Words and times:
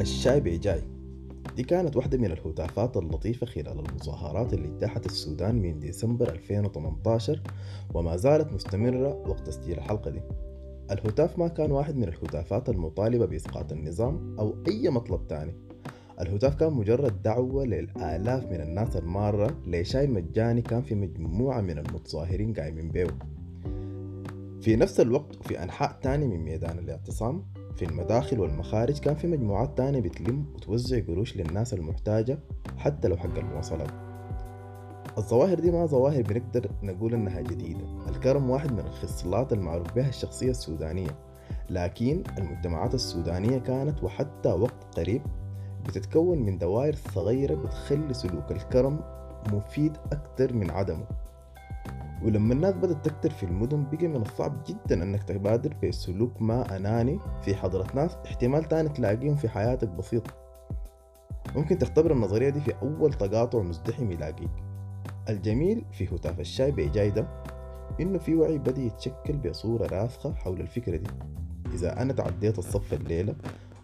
الشاي 0.00 0.40
بيجاي 0.40 0.82
دي 1.56 1.62
كانت 1.62 1.96
واحدة 1.96 2.18
من 2.18 2.24
الهتافات 2.32 2.96
اللطيفة 2.96 3.46
خلال 3.46 3.78
المظاهرات 3.86 4.52
اللي 4.54 4.68
اجتاحت 4.68 5.06
السودان 5.06 5.54
من 5.54 5.80
ديسمبر 5.80 6.28
2018 6.28 7.40
وما 7.94 8.16
زالت 8.16 8.52
مستمرة 8.52 9.22
وقت 9.26 9.46
تسجيل 9.46 9.78
الحلقة 9.78 10.10
دي. 10.10 10.20
الهتاف 10.90 11.38
ما 11.38 11.48
كان 11.48 11.72
واحد 11.72 11.96
من 11.96 12.04
الهتافات 12.04 12.68
المطالبة 12.68 13.26
بإسقاط 13.26 13.72
النظام 13.72 14.36
أو 14.38 14.54
أي 14.68 14.88
مطلب 14.88 15.26
تاني. 15.28 15.54
الهتاف 16.20 16.54
كان 16.54 16.72
مجرد 16.72 17.22
دعوة 17.22 17.64
للآلاف 17.64 18.44
من 18.46 18.60
الناس 18.60 18.96
المارة 18.96 19.56
لشاي 19.66 20.06
مجاني 20.06 20.62
كان 20.62 20.82
في 20.82 20.94
مجموعة 20.94 21.60
من 21.60 21.78
المتظاهرين 21.78 22.52
قايمين 22.52 22.88
بيه 22.88 23.06
في 24.60 24.76
نفس 24.76 25.00
الوقت 25.00 25.36
وفي 25.36 25.62
أنحاء 25.62 25.98
تاني 26.02 26.26
من 26.26 26.38
ميدان 26.44 26.78
الاعتصام 26.78 27.44
في 27.76 27.84
المداخل 27.84 28.40
والمخارج 28.40 28.98
كان 28.98 29.14
في 29.14 29.26
مجموعات 29.26 29.76
تانية 29.76 30.00
بتلم 30.00 30.44
وتوزع 30.54 31.00
قروش 31.00 31.36
للناس 31.36 31.74
المحتاجة 31.74 32.38
حتى 32.78 33.08
لو 33.08 33.16
حق 33.16 33.38
المواصلات 33.38 33.90
الظواهر 35.18 35.60
دي 35.60 35.70
ما 35.70 35.86
ظواهر 35.86 36.22
بنقدر 36.22 36.70
نقول 36.82 37.14
إنها 37.14 37.40
جديدة. 37.40 38.08
الكرم 38.08 38.50
واحد 38.50 38.72
من 38.72 38.78
الخصلات 38.78 39.52
المعروف 39.52 39.94
بها 39.94 40.08
الشخصية 40.08 40.50
السودانية 40.50 41.18
لكن 41.70 42.22
المجتمعات 42.38 42.94
السودانية 42.94 43.58
كانت 43.58 44.04
وحتى 44.04 44.48
وقت 44.48 44.98
قريب 44.98 45.22
بتتكون 45.88 46.38
من 46.38 46.58
دوائر 46.58 46.94
صغيرة 47.14 47.54
بتخلي 47.54 48.14
سلوك 48.14 48.50
الكرم 48.52 49.00
مفيد 49.52 49.96
أكتر 50.12 50.52
من 50.52 50.70
عدمه. 50.70 51.06
ولما 52.22 52.54
الناس 52.54 52.74
بدأت 52.74 53.04
تكتر 53.04 53.30
في 53.30 53.42
المدن 53.42 53.84
بقى 53.84 54.06
من 54.08 54.22
الصعب 54.22 54.64
جدا 54.64 55.02
إنك 55.02 55.22
تبادر 55.22 55.74
بسلوك 55.84 56.42
ما 56.42 56.76
أناني 56.76 57.18
في 57.42 57.54
حضرة 57.54 57.86
ناس 57.94 58.16
احتمال 58.26 58.64
تاني 58.64 58.88
تلاقيهم 58.88 59.36
في 59.36 59.48
حياتك 59.48 59.88
بسيطة 59.88 60.30
ممكن 61.56 61.78
تختبر 61.78 62.12
النظرية 62.12 62.48
دي 62.48 62.60
في 62.60 62.74
أول 62.82 63.12
تقاطع 63.12 63.58
مزدحم 63.62 64.10
يلاقيك. 64.10 64.50
الجميل 65.28 65.84
في 65.92 66.04
هتاف 66.14 66.40
الشاي 66.40 66.70
بإيجاي 66.70 67.10
ده 67.10 67.28
إنه 68.00 68.18
في 68.18 68.34
وعي 68.34 68.58
بدأ 68.58 68.80
يتشكل 68.82 69.36
بصورة 69.36 69.86
راسخة 69.86 70.34
حول 70.34 70.60
الفكرة 70.60 70.96
دي. 70.96 71.10
إذا 71.74 72.02
أنا 72.02 72.12
تعديت 72.12 72.58
الصف 72.58 72.94
الليلة 72.94 73.34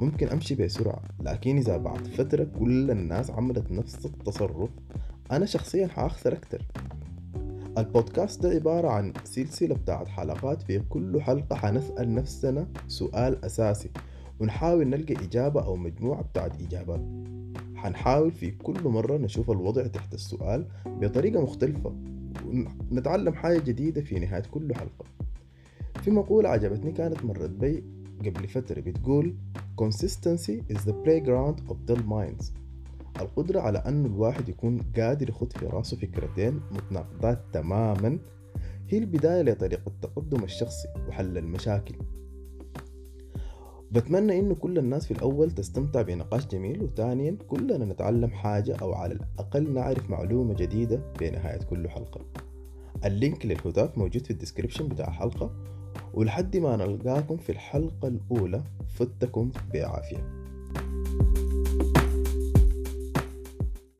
ممكن 0.00 0.28
أمشي 0.28 0.54
بسرعة 0.54 1.02
لكن 1.20 1.56
إذا 1.56 1.76
بعد 1.76 2.06
فترة 2.06 2.44
كل 2.58 2.90
الناس 2.90 3.30
عملت 3.30 3.70
نفس 3.70 4.06
التصرف 4.06 4.70
أنا 5.32 5.46
شخصيا 5.46 5.86
حأخسر 5.86 6.32
أكتر 6.32 6.62
البودكاست 7.78 8.42
ده 8.42 8.48
عبارة 8.50 8.88
عن 8.88 9.12
سلسلة 9.24 9.74
بتاعت 9.74 10.08
حلقات 10.08 10.62
في 10.62 10.78
كل 10.78 11.22
حلقة 11.22 11.56
حنسأل 11.56 12.14
نفسنا 12.14 12.68
سؤال 12.88 13.44
أساسي 13.44 13.90
ونحاول 14.40 14.88
نلقى 14.88 15.14
إجابة 15.14 15.64
أو 15.64 15.76
مجموعة 15.76 16.22
بتاعت 16.22 16.62
إجابات. 16.62 17.00
حنحاول 17.74 18.32
في 18.32 18.50
كل 18.50 18.88
مرة 18.88 19.16
نشوف 19.16 19.50
الوضع 19.50 19.86
تحت 19.86 20.14
السؤال 20.14 20.66
بطريقة 20.86 21.42
مختلفة 21.42 21.94
ونتعلم 22.90 23.32
حاجة 23.34 23.58
جديدة 23.58 24.00
في 24.00 24.18
نهاية 24.18 24.42
كل 24.50 24.74
حلقة. 24.74 25.04
في 26.02 26.10
مقولة 26.10 26.48
عجبتني 26.48 26.92
كانت 26.92 27.24
مرت 27.24 27.50
بي 27.50 27.84
قبل 28.20 28.48
فترة 28.48 28.80
بتقول 28.80 29.34
Consistency 29.84 30.64
is 30.68 30.84
the 30.84 30.96
playground 31.04 31.58
of 31.70 31.76
dull 31.86 32.02
minds. 32.04 32.52
القدرة 33.20 33.60
على 33.60 33.78
أن 33.78 34.06
الواحد 34.06 34.48
يكون 34.48 34.78
قادر 34.96 35.28
يخد 35.28 35.52
في 35.52 35.66
راسه 35.66 35.96
فكرتين 35.96 36.60
متناقضات 36.70 37.44
تماما 37.52 38.18
هي 38.88 38.98
البداية 38.98 39.42
لطريق 39.42 39.80
التقدم 39.86 40.44
الشخصي 40.44 40.88
وحل 41.08 41.38
المشاكل. 41.38 41.94
بتمنى 43.90 44.38
إنه 44.38 44.54
كل 44.54 44.78
الناس 44.78 45.06
في 45.06 45.10
الأول 45.10 45.50
تستمتع 45.50 46.02
بنقاش 46.02 46.46
جميل 46.46 46.82
وثانيا 46.82 47.38
كلنا 47.48 47.84
نتعلم 47.84 48.30
حاجة 48.30 48.76
أو 48.76 48.92
على 48.92 49.14
الأقل 49.14 49.72
نعرف 49.74 50.10
معلومة 50.10 50.54
جديدة 50.54 51.12
بنهاية 51.20 51.58
كل 51.58 51.88
حلقة. 51.88 52.20
ال 53.04 53.12
link 53.12 53.46
للهتاف 53.46 53.98
موجود 53.98 54.24
في 54.24 54.30
ال 54.30 54.35
description 54.35 54.88
بتاع 54.88 55.08
الحلقة 55.08 55.50
ولحد 56.14 56.56
ما 56.56 56.76
نلقاكم 56.76 57.36
في 57.36 57.52
الحلقة 57.52 58.08
الأولى 58.08 58.62
فتكم 58.88 59.50
بعافية. 59.74 60.37